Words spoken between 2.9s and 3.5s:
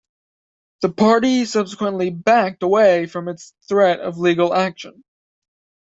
from